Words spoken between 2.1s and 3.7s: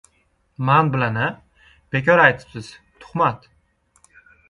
aytibsiz! Tuhmat!